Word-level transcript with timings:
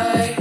away. 0.00 0.39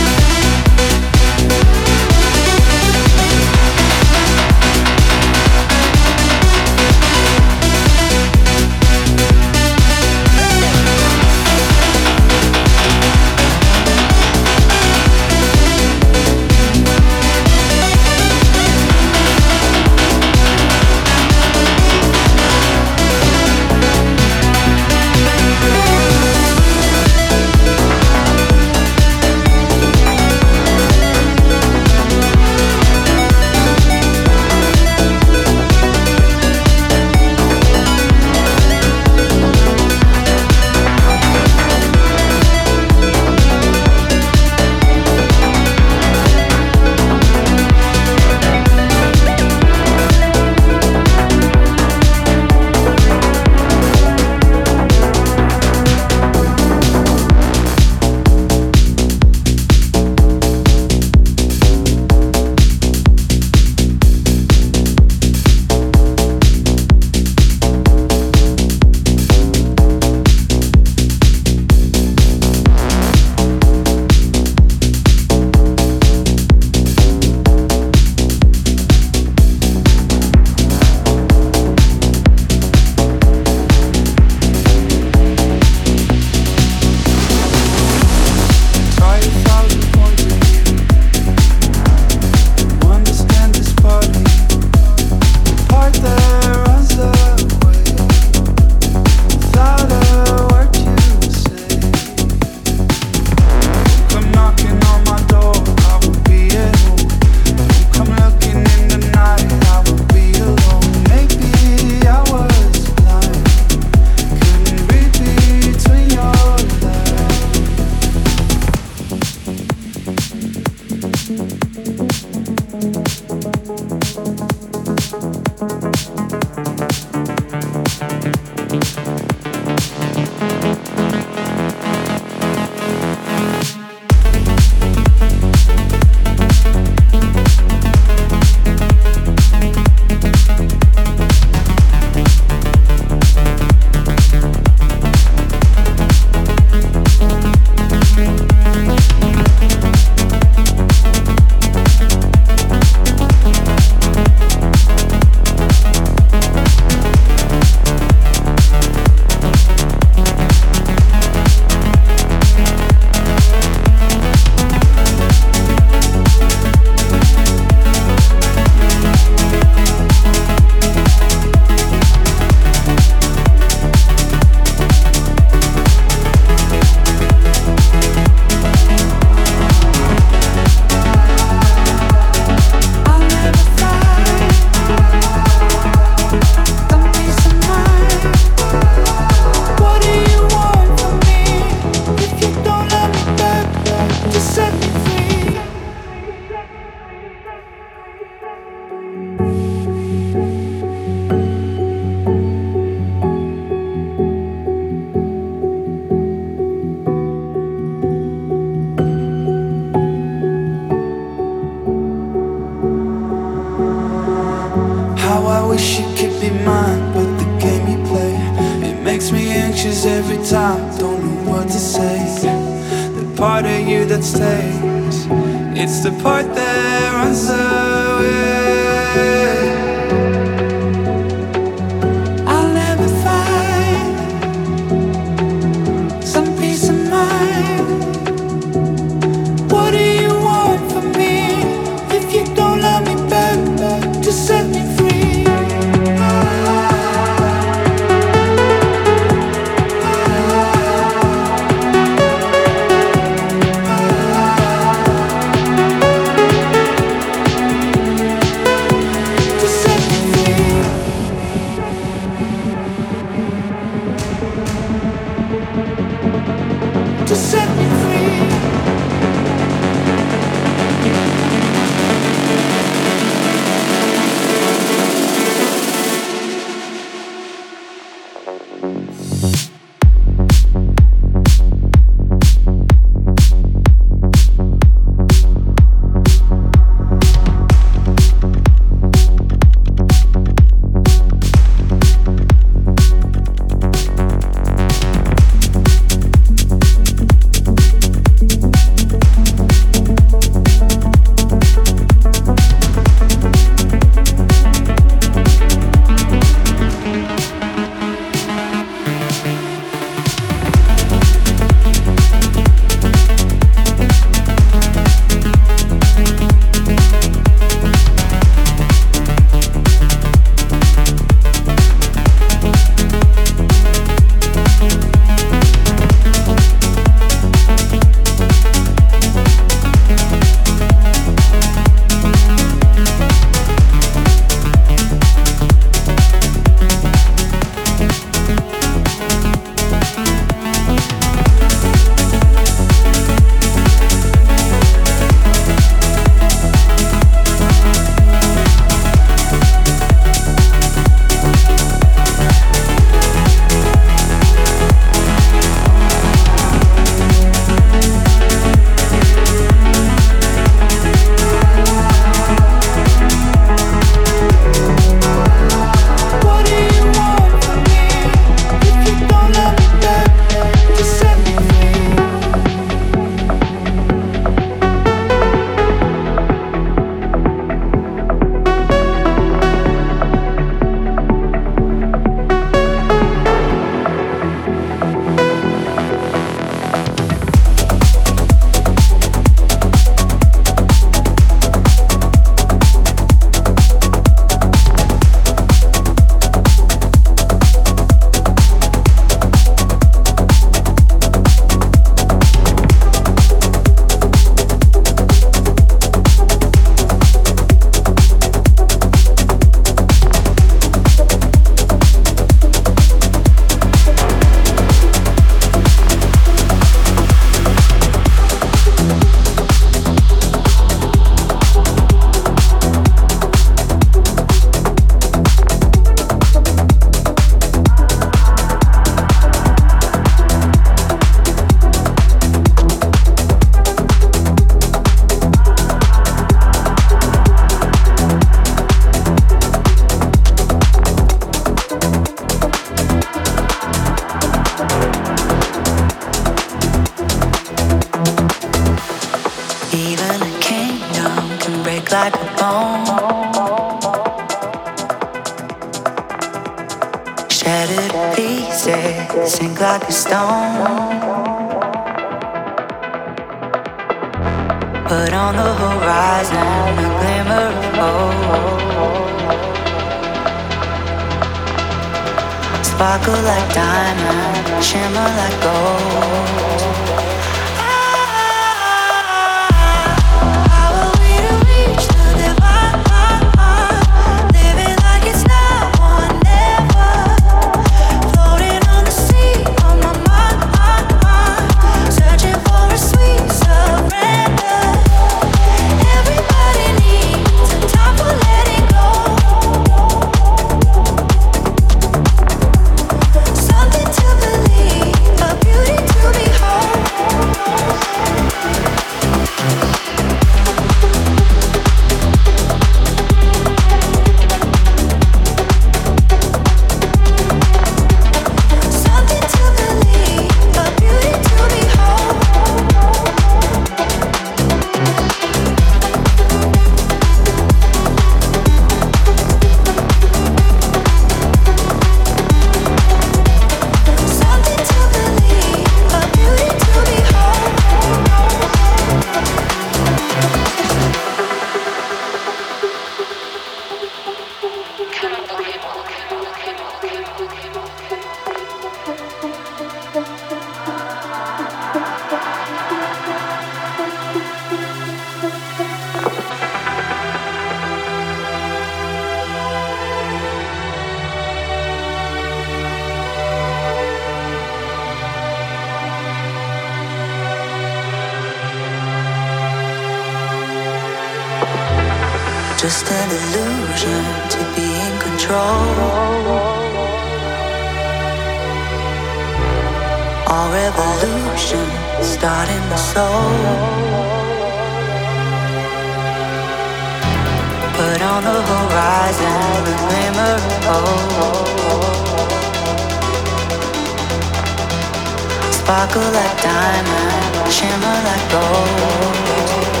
Sparkle 595.91 596.21
like 596.21 596.61
diamond, 596.61 597.69
shimmer 597.69 598.17
like 598.23 598.49
gold. 598.49 600.00